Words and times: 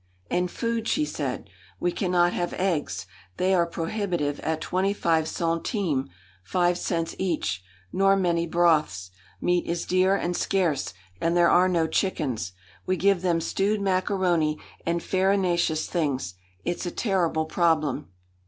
"And 0.31 0.49
food!" 0.49 0.87
she 0.87 1.05
said. 1.05 1.47
"We 1.79 1.91
cannot 1.91 2.33
have 2.33 2.53
eggs. 2.53 3.05
They 3.37 3.53
are 3.53 3.67
prohibitive 3.67 4.39
at 4.39 4.59
twenty 4.59 4.93
five 4.93 5.27
centimes 5.27 6.09
five 6.41 6.79
cents 6.79 7.15
each; 7.19 7.63
nor 7.93 8.15
many 8.15 8.47
broths. 8.47 9.11
Meat 9.39 9.67
is 9.67 9.85
dear 9.85 10.15
and 10.15 10.35
scarce, 10.35 10.95
and 11.21 11.37
there 11.37 11.51
are 11.51 11.69
no 11.69 11.85
chickens. 11.85 12.53
We 12.87 12.97
give 12.97 13.21
them 13.21 13.39
stewed 13.39 13.79
macaroni 13.79 14.57
and 14.87 15.03
farinaceous 15.03 15.85
things. 15.85 16.33
It's 16.65 16.87
a 16.87 16.89
terrible 16.91 17.45
problem." 17.45 18.09